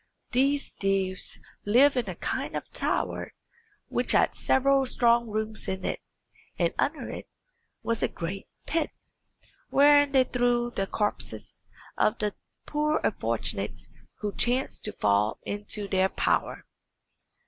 [0.31, 3.35] These thieves lived in a kind of tower,
[3.89, 5.99] which had several strong rooms in it,
[6.57, 7.27] and under it
[7.83, 8.89] was a great pit,
[9.69, 11.61] wherein they threw the corpses
[11.99, 12.33] of the
[12.65, 13.89] poor unfortunates
[14.21, 16.65] who chanced to fall into their power.